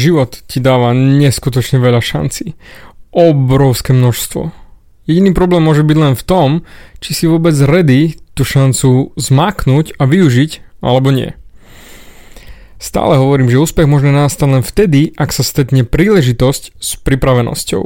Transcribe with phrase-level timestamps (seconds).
[0.00, 2.56] Život ti dáva neskutočne veľa šancí.
[3.12, 4.48] Obrovské množstvo.
[5.04, 6.48] Jediný problém môže byť len v tom,
[7.04, 11.36] či si vôbec ready tú šancu zmaknúť a využiť, alebo nie.
[12.80, 17.82] Stále hovorím, že úspech môže nastať len vtedy, ak sa stretne príležitosť s pripravenosťou.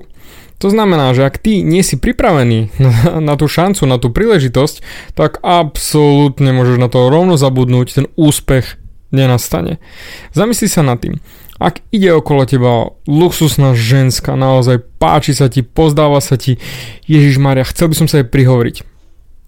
[0.63, 4.87] To znamená, že ak ty nie si pripravený na, na tú šancu, na tú príležitosť,
[5.19, 8.79] tak absolútne môžeš na to rovno zabudnúť, ten úspech
[9.11, 9.83] nenastane.
[10.31, 11.19] Zamysli sa nad tým.
[11.63, 16.59] Ak ide okolo teba luxusná ženská, naozaj páči sa ti, pozdáva sa ti,
[17.07, 18.83] Ježiš Maria, chcel by som sa jej prihovoriť.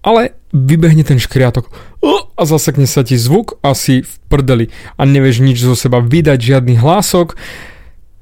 [0.07, 1.67] Ale vybehne ten škriatok
[2.37, 6.79] a zasekne sa ti zvuk asi v prdeli a nevieš nič zo seba vydať, žiadny
[6.79, 7.35] hlások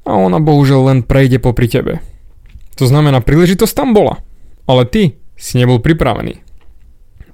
[0.02, 2.02] a ona bohužiaľ len prejde popri tebe.
[2.80, 4.18] To znamená, príležitosť tam bola,
[4.66, 5.02] ale ty
[5.36, 6.45] si nebol pripravený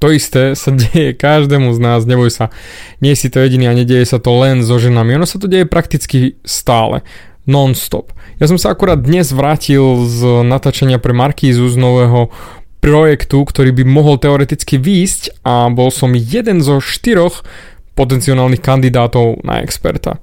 [0.03, 2.51] to isté sa deje každému z nás, neboj sa.
[2.99, 5.15] Nie si to jediný a nedieje sa to len so ženami.
[5.15, 7.07] Ono sa to deje prakticky stále.
[7.47, 8.11] Non-stop.
[8.43, 12.35] Ja som sa akurát dnes vrátil z natáčania pre Markízu z nového
[12.83, 17.47] projektu, ktorý by mohol teoreticky výjsť a bol som jeden zo štyroch
[17.95, 20.19] potenciálnych kandidátov na experta.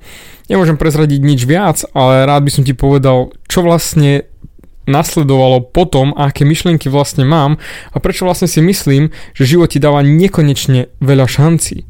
[0.52, 4.28] Nemôžem prezradiť nič viac, ale rád by som ti povedal, čo vlastne
[4.88, 7.58] nasledovalo potom, aké myšlienky vlastne mám
[7.92, 11.90] a prečo vlastne si myslím, že život ti dáva nekonečne veľa šancí.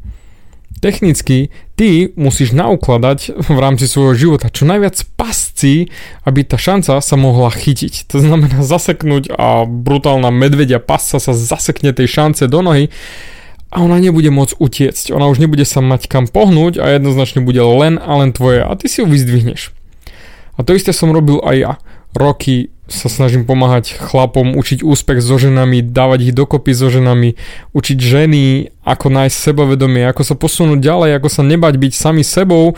[0.80, 5.92] Technicky ty musíš naukladať v rámci svojho života čo najviac pascí,
[6.24, 8.08] aby tá šanca sa mohla chytiť.
[8.08, 12.88] To znamená zaseknúť a brutálna medvedia pasca sa zasekne tej šance do nohy
[13.68, 15.04] a ona nebude môcť utiecť.
[15.12, 18.72] Ona už nebude sa mať kam pohnúť a jednoznačne bude len a len tvoje a
[18.74, 19.76] ty si ju vyzdvihneš.
[20.56, 21.72] A to isté som robil aj ja.
[22.16, 27.38] Roky sa snažím pomáhať chlapom, učiť úspech so ženami, dávať ich dokopy so ženami,
[27.72, 32.74] učiť ženy, ako nájsť sebavedomie, ako sa posunúť ďalej, ako sa nebať byť sami sebou.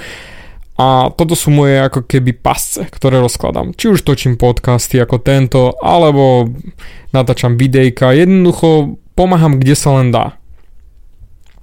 [0.77, 3.77] A toto sú moje ako keby pasce, ktoré rozkladám.
[3.77, 6.48] Či už točím podcasty ako tento, alebo
[7.12, 8.16] natáčam videjka.
[8.16, 10.36] Jednoducho pomáham, kde sa len dá.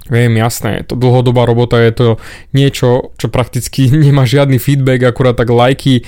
[0.09, 2.07] Viem, jasné, je to dlhodobá robota, je to
[2.49, 6.05] niečo, čo prakticky nemá žiadny feedback, akurát tak lajky,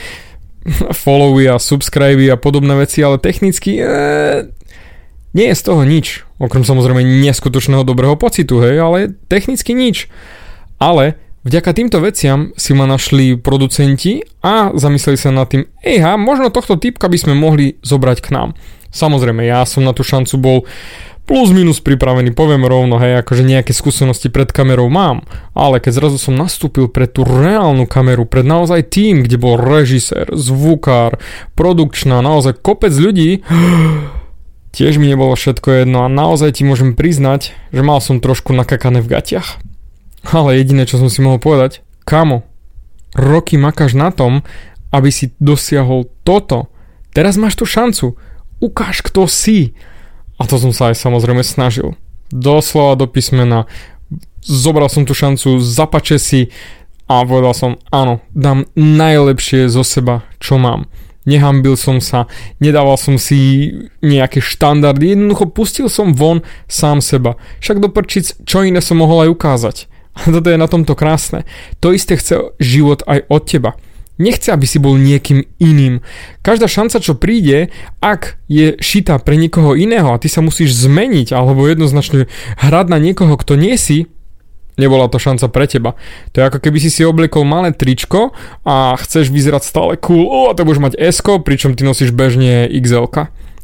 [1.03, 3.85] followy a subscriby a podobné veci, ale technicky e,
[5.33, 6.27] nie je z toho nič.
[6.38, 8.97] Okrem samozrejme neskutočného dobrého pocitu, hej, ale
[9.31, 10.11] technicky nič.
[10.81, 11.17] Ale
[11.47, 16.78] vďaka týmto veciam si ma našli producenti a zamysleli sa nad tým, ejha, možno tohto
[16.78, 18.49] typka by sme mohli zobrať k nám.
[18.91, 20.57] Samozrejme, ja som na tú šancu bol
[21.31, 25.24] plus minus pripravený, poviem rovno, hej, akože nejaké skúsenosti pred kamerou mám,
[25.56, 30.28] ale keď zrazu som nastúpil pred tú reálnu kameru, pred naozaj tým, kde bol režisér,
[30.36, 31.24] zvukár,
[31.56, 33.47] produkčná, naozaj kopec ľudí,
[34.75, 39.00] tiež mi nebolo všetko jedno a naozaj ti môžem priznať, že mal som trošku nakakané
[39.00, 39.64] v gatiach.
[40.36, 42.44] Ale jediné, čo som si mohol povedať, kamo,
[43.16, 44.44] roky makáš na tom,
[44.91, 46.68] aby si dosiahol toto.
[47.16, 48.20] Teraz máš tú šancu.
[48.59, 49.80] Ukáž, kto si.
[50.41, 51.94] A to som sa aj samozrejme snažil.
[52.34, 53.69] Doslova do písmena.
[54.41, 56.50] Zobral som tú šancu, zapače si
[57.06, 60.90] a povedal som, áno, dám najlepšie zo seba, čo mám.
[61.29, 62.25] Nehambil som sa,
[62.57, 63.69] nedával som si
[64.02, 67.38] nejaké štandardy, jednoducho pustil som von sám seba.
[67.62, 69.78] Však do prčic, čo iné som mohol aj ukázať.
[70.18, 71.46] A toto je na tomto krásne.
[71.84, 73.72] To isté chce život aj od teba.
[74.22, 76.06] Nechce, aby si bol niekým iným.
[76.46, 81.34] Každá šanca, čo príde, ak je šitá pre niekoho iného a ty sa musíš zmeniť
[81.34, 82.30] alebo jednoznačne
[82.62, 84.06] hrať na niekoho, kto nie si,
[84.78, 85.98] nebola to šanca pre teba.
[86.32, 88.32] To je ako keby si si obliekol malé tričko
[88.64, 92.70] a chceš vyzerať stále cool, o, a to budeš mať s pričom ty nosíš bežne
[92.70, 93.09] xl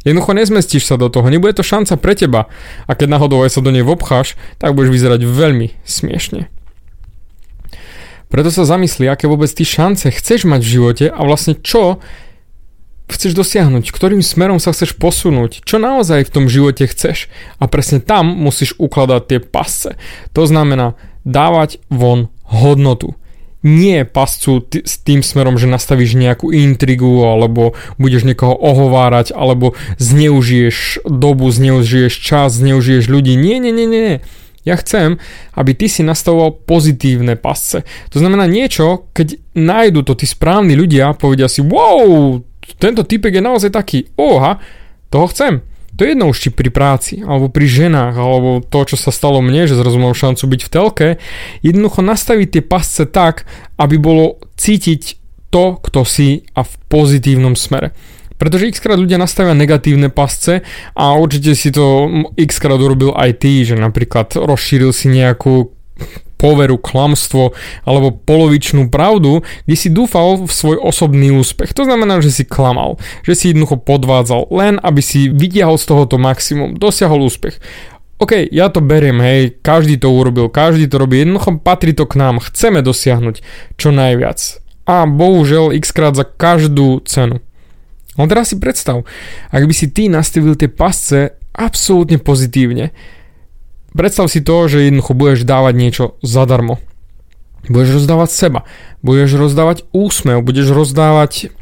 [0.07, 2.47] Jednoducho nezmestíš sa do toho, nebude to šanca pre teba.
[2.88, 6.47] A keď náhodou aj sa do nej vobcháš, tak budeš vyzerať veľmi smiešne.
[8.27, 12.03] Preto sa zamyslí, aké vôbec ty šance chceš mať v živote a vlastne čo
[13.07, 17.31] chceš dosiahnuť, ktorým smerom sa chceš posunúť, čo naozaj v tom živote chceš.
[17.57, 19.95] A presne tam musíš ukladať tie pasce.
[20.35, 23.15] To znamená dávať von hodnotu.
[23.63, 29.74] Nie pascu t- s tým smerom, že nastavíš nejakú intrigu, alebo budeš niekoho ohovárať, alebo
[29.97, 33.33] zneužiješ dobu, zneužiješ čas, zneužiješ ľudí.
[33.39, 34.13] Nie, nie, nie, nie.
[34.67, 35.15] Ja chcem,
[35.55, 37.87] aby ty si nastavoval pozitívne pasce.
[38.11, 42.43] To znamená niečo, keď nájdu to tí správni ľudia, povedia si, wow,
[42.75, 44.59] tento typek je naozaj taký, oha,
[45.07, 45.63] toho chcem.
[45.97, 49.41] To je jedno už či pri práci, alebo pri ženách, alebo to, čo sa stalo
[49.41, 51.07] mne, že zrazu mám šancu byť v telke,
[51.65, 53.49] jednoducho nastaviť tie pasce tak,
[53.81, 55.17] aby bolo cítiť
[55.49, 57.97] to, kto si a v pozitívnom smere.
[58.38, 60.62] Pretože x krát ľudia nastavia negatívne pasce
[60.94, 65.74] a určite si to x krát urobil aj ty, že napríklad rozšíril si nejakú
[66.38, 71.74] poveru, klamstvo alebo polovičnú pravdu, kde si dúfal v svoj osobný úspech.
[71.74, 76.22] To znamená, že si klamal, že si jednoducho podvádzal, len aby si vydiahol z tohoto
[76.22, 77.57] maximum, dosiahol úspech.
[78.18, 82.18] OK, ja to beriem, hej, každý to urobil, každý to robí, jednoducho patrí to k
[82.18, 83.45] nám, chceme dosiahnuť
[83.78, 84.62] čo najviac.
[84.89, 87.44] A bohužiaľ x krát za každú cenu.
[88.17, 89.05] No teraz si predstav,
[89.53, 92.91] ak by si ty nastavil tie pasce absolútne pozitívne,
[93.93, 96.81] predstav si to, že jednoducho budeš dávať niečo zadarmo.
[97.69, 98.59] Budeš rozdávať seba,
[99.05, 101.53] budeš rozdávať úsmev, budeš rozdávať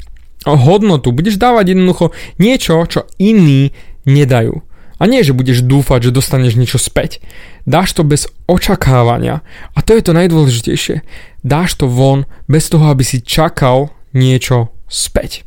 [0.46, 3.74] hodnotu, budeš dávať jednoducho niečo, čo iní
[4.06, 4.62] nedajú.
[4.96, 7.20] A nie, že budeš dúfať, že dostaneš niečo späť.
[7.68, 9.44] Dáš to bez očakávania.
[9.76, 11.04] A to je to najdôležitejšie.
[11.44, 15.45] Dáš to von bez toho, aby si čakal niečo späť.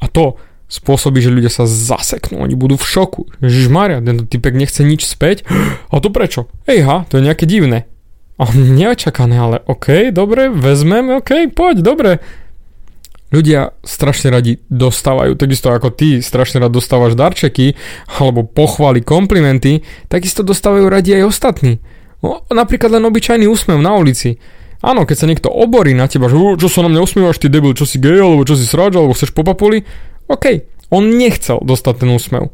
[0.00, 3.20] A to spôsobí, že ľudia sa zaseknú, oni budú v šoku.
[3.68, 5.44] Maria, tento typek nechce nič späť.
[5.92, 6.46] A to prečo?
[6.64, 7.90] Ejha, to je nejaké divné.
[8.40, 12.12] A neočakané, ale OK, dobre, vezmeme, OK, poď, dobre
[13.30, 17.78] ľudia strašne radi dostávajú, takisto ako ty strašne rád dostávaš darčeky
[18.18, 21.78] alebo pochvály, komplimenty, takisto dostávajú radi aj ostatní.
[22.20, 24.36] No, napríklad len obyčajný úsmev na ulici.
[24.80, 27.76] Áno, keď sa niekto oborí na teba, že čo sa na mňa usmievaš, ty debil,
[27.76, 29.84] čo si gej, alebo čo si sráč, alebo chceš po papuli,
[30.26, 32.48] OK, on nechcel dostať ten úsmev.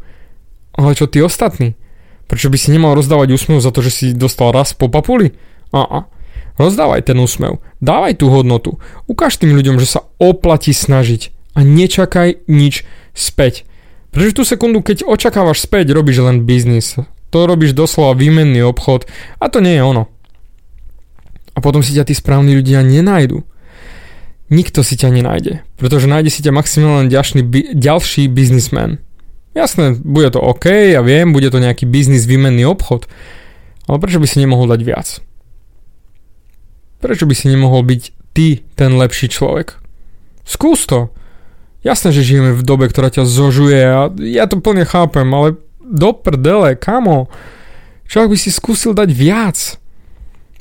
[0.74, 1.78] Ale čo tí ostatní?
[2.26, 5.38] Prečo by si nemal rozdávať úsmev za to, že si dostal raz po papuli?
[5.70, 6.10] A,
[6.56, 12.48] Rozdávaj ten úsmev, dávaj tú hodnotu, ukáž tým ľuďom, že sa oplatí snažiť a nečakaj
[12.48, 13.68] nič späť.
[14.08, 16.96] Pretože tú sekundu, keď očakávaš späť, robíš len biznis.
[17.28, 19.04] To robíš doslova výmenný obchod
[19.36, 20.08] a to nie je ono.
[21.56, 23.40] A potom si ťa tí správni ľudia nenajdu.
[24.52, 27.42] Nikto si ťa nenájde, pretože nájde si ťa maximálne ďalší,
[27.74, 29.02] ďalší biznismen.
[29.56, 33.08] Jasné, bude to OK, ja viem, bude to nejaký biznis, výmenný obchod,
[33.88, 35.08] ale prečo by si nemohol dať viac?
[37.02, 38.02] Prečo by si nemohol byť
[38.36, 39.80] ty ten lepší človek?
[40.46, 41.10] Skús to.
[41.82, 46.10] Jasné, že žijeme v dobe, ktorá ťa zožuje a ja to plne chápem, ale do
[46.14, 47.26] prdele, kamo.
[48.06, 49.78] Čo ak by si skúsil dať viac?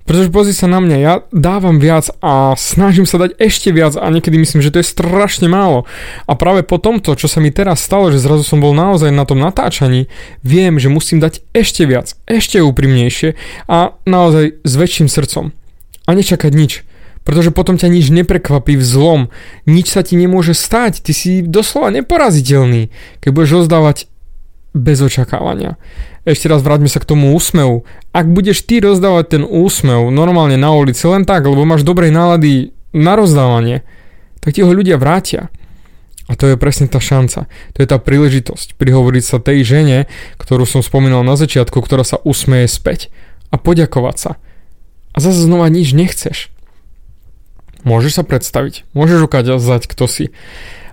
[0.05, 4.05] Pretože pozri sa na mňa, ja dávam viac a snažím sa dať ešte viac a
[4.13, 5.89] niekedy myslím, že to je strašne málo.
[6.29, 9.25] A práve po tomto, čo sa mi teraz stalo, že zrazu som bol naozaj na
[9.25, 10.05] tom natáčaní,
[10.45, 13.33] viem, že musím dať ešte viac, ešte úprimnejšie
[13.65, 15.49] a naozaj s väčším srdcom
[16.05, 16.85] a nečakať nič.
[17.25, 19.21] Pretože potom ťa nič neprekvapí v zlom.
[19.65, 21.01] Nič sa ti nemôže stať.
[21.01, 24.05] Ty si doslova neporaziteľný, keď budeš rozdávať
[24.77, 25.81] bez očakávania.
[26.25, 27.85] Ešte raz vráťme sa k tomu úsmevu.
[28.09, 32.73] Ak budeš ty rozdávať ten úsmev normálne na ulici len tak, lebo máš dobrej nálady
[32.97, 33.85] na rozdávanie,
[34.41, 35.53] tak ti ho ľudia vrátia.
[36.25, 37.45] A to je presne tá šanca.
[37.45, 40.09] To je tá príležitosť prihovoriť sa tej žene,
[40.41, 43.13] ktorú som spomínal na začiatku, ktorá sa usmeje späť
[43.53, 44.31] a poďakovať sa
[45.15, 46.51] a zase znova nič nechceš.
[47.87, 50.25] Môžeš sa predstaviť, môžeš ukázať, kto si,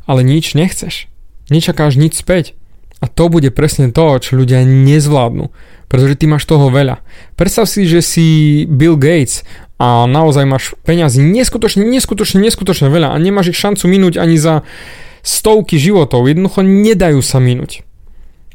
[0.07, 1.11] ale nič nechceš.
[1.51, 2.55] Nečakáš nič späť.
[3.03, 5.51] A to bude presne to, čo ľudia nezvládnu,
[5.91, 7.03] pretože ty máš toho veľa.
[7.35, 8.27] Predstav si, že si
[8.71, 9.43] Bill Gates
[9.83, 14.63] a naozaj máš peniazy neskutočne, neskutočne, neskutočne veľa a nemáš ich šancu minúť ani za
[15.27, 16.31] stovky životov.
[16.31, 17.83] Jednoducho nedajú sa minúť.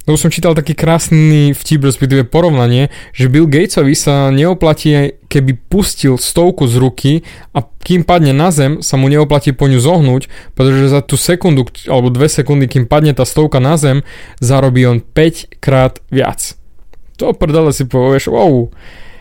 [0.08, 6.16] Lebo som čítal taký krásny vtip, respektíve porovnanie, že Bill Gatesovi sa neoplatí, keby pustil
[6.16, 7.14] stovku z ruky
[7.52, 11.68] a kým padne na zem, sa mu neoplatí po ňu zohnúť, pretože za tú sekundu
[11.92, 14.08] alebo dve sekundy, kým padne tá stovka na zem,
[14.40, 16.56] zarobí on 5 krát viac.
[17.20, 18.72] To prdele si povieš, wow,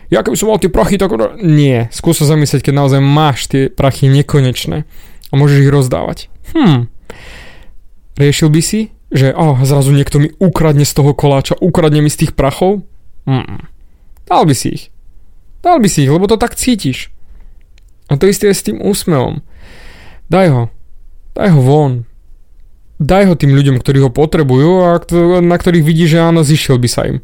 [0.06, 1.10] ja keby som mal tie prachy, tak...
[1.42, 4.86] Nie, skús sa zamyslieť, keď naozaj máš tie prachy nekonečné
[5.30, 6.18] a môžeš ich rozdávať.
[6.54, 6.86] Hm,
[8.14, 12.26] riešil by si, že oh, zrazu niekto mi ukradne z toho koláča, ukradne mi z
[12.26, 12.82] tých prachov?
[13.26, 13.66] Mm.
[14.26, 14.84] Dal by si ich.
[15.62, 17.14] Dal by si ich, lebo to tak cítiš.
[18.06, 19.42] A to isté je s tým úsmevom.
[20.30, 20.62] Daj ho.
[21.34, 21.92] Daj ho von.
[22.96, 24.98] Daj ho tým ľuďom, ktorí ho potrebujú a
[25.42, 27.18] na ktorých vidí, že áno, zišiel by sa im.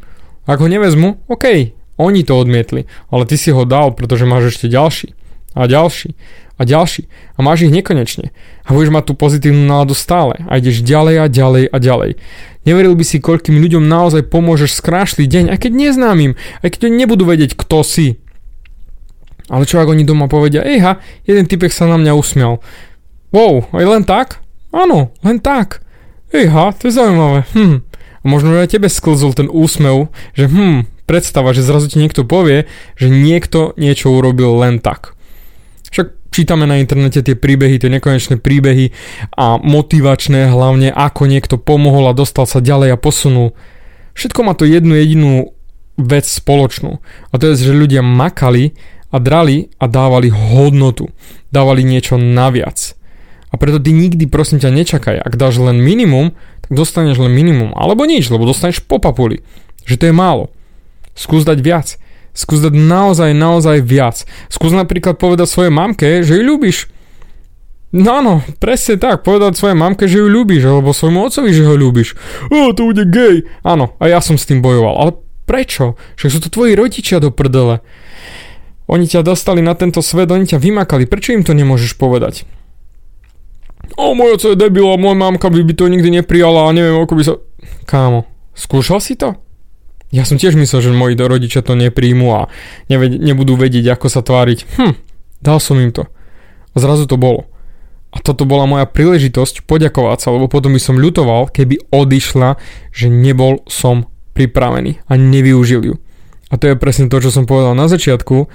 [0.44, 4.66] Ak ho nevezmu, OK, oni to odmietli, ale ty si ho dal, pretože máš ešte
[4.66, 5.14] ďalší.
[5.52, 6.16] A ďalší
[6.58, 7.10] a ďalší.
[7.34, 8.30] A máš ich nekonečne.
[8.62, 10.38] A budeš mať tú pozitívnu náladu stále.
[10.46, 12.10] A ideš ďalej a ďalej a ďalej.
[12.62, 16.32] Neveril by si, koľkým ľuďom naozaj pomôžeš skrášliť deň, aj keď neznámym,
[16.62, 18.22] aj keď nebudú vedieť, kto si.
[19.50, 22.62] Ale čo ak oni doma povedia, ejha, jeden typek sa na mňa usmial.
[23.34, 24.38] Wow, aj len tak?
[24.70, 25.82] Áno, len tak.
[26.30, 27.42] Ejha, to je zaujímavé.
[27.50, 27.82] Hm.
[28.22, 32.70] A možno aj tebe sklzol ten úsmev, že hm, predstava, že zrazu ti niekto povie,
[32.94, 35.11] že niekto niečo urobil len tak.
[36.32, 38.88] Čítame na internete tie príbehy, tie nekonečné príbehy
[39.36, 43.52] a motivačné hlavne, ako niekto pomohol a dostal sa ďalej a posunul.
[44.16, 45.52] Všetko má to jednu jedinú
[46.00, 47.04] vec spoločnú.
[47.04, 48.72] A to je, že ľudia makali
[49.12, 51.12] a drali a dávali hodnotu.
[51.52, 52.96] Dávali niečo naviac.
[53.52, 55.20] A preto ty nikdy prosím ťa nečakaj.
[55.20, 56.32] Ak dáš len minimum,
[56.64, 57.76] tak dostaneš len minimum.
[57.76, 59.44] Alebo nič, lebo dostaneš po papuli.
[59.84, 60.44] Že to je málo.
[61.12, 62.00] Skús dať viac.
[62.32, 64.24] Skús dať naozaj, naozaj viac.
[64.48, 66.88] Skús napríklad povedať svojej mamke, že ju ľúbiš.
[67.92, 71.76] No áno, presne tak, povedať svojej mamke, že ju ľúbiš, alebo svojmu otcovi, že ho
[71.76, 72.16] ľúbiš.
[72.48, 73.44] O, to bude gay.
[73.60, 74.96] Áno, a ja som s tým bojoval.
[74.96, 75.10] Ale
[75.44, 76.00] prečo?
[76.16, 77.84] Však sú to tvoji rodičia do prdele.
[78.88, 81.04] Oni ťa dostali na tento svet, oni ťa vymakali.
[81.04, 82.48] Prečo im to nemôžeš povedať?
[84.00, 86.96] O, môj oco je debil a moja mamka by, by to nikdy neprijala a neviem,
[86.96, 87.34] ako by sa...
[87.84, 88.24] Kámo,
[88.56, 89.36] skúšal si to?
[90.12, 92.40] Ja som tiež myslel, že moji rodičia to nepríjmu a
[92.92, 94.58] neved- nebudú vedieť, ako sa tváriť.
[94.76, 94.94] Hm,
[95.40, 96.04] dal som im to.
[96.72, 97.48] A zrazu to bolo.
[98.12, 102.60] A toto bola moja príležitosť poďakovať sa, lebo potom by som ľutoval, keby odišla,
[102.92, 104.04] že nebol som
[104.36, 105.94] pripravený a nevyužil ju.
[106.52, 108.52] A to je presne to, čo som povedal na začiatku.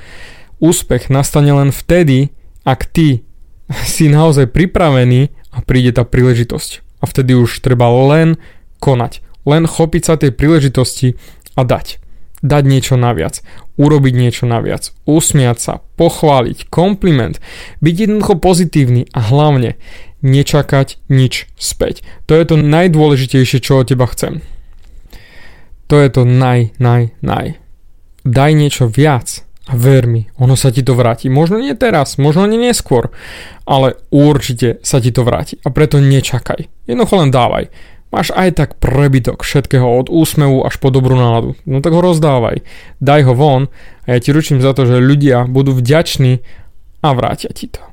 [0.61, 2.29] Úspech nastane len vtedy,
[2.61, 3.25] ak ty
[3.97, 7.01] si naozaj pripravený a príde tá príležitosť.
[7.01, 8.37] A vtedy už treba len
[8.77, 9.25] konať.
[9.47, 11.17] Len chopiť sa tej príležitosti
[11.57, 11.97] a dať
[12.45, 13.41] dať niečo naviac,
[13.81, 17.41] urobiť niečo naviac, usmiať sa, pochváliť, kompliment,
[17.81, 19.81] byť jednoducho pozitívny a hlavne
[20.21, 22.05] nečakať nič späť.
[22.29, 24.41] To je to najdôležitejšie, čo od teba chcem.
[25.87, 27.57] To je to naj, naj, naj.
[28.27, 31.31] Daj niečo viac a ver mi, ono sa ti to vráti.
[31.31, 33.11] Možno nie teraz, možno nie neskôr,
[33.67, 35.59] ale určite sa ti to vráti.
[35.63, 36.87] A preto nečakaj.
[36.87, 37.71] Jednoducho len dávaj.
[38.07, 41.59] Máš aj tak prebytok všetkého od úsmevu až po dobrú náladu.
[41.67, 42.63] No tak ho rozdávaj.
[43.03, 43.67] Daj ho von
[44.07, 46.39] a ja ti ručím za to, že ľudia budú vďační
[47.03, 47.83] a vrátia ti to.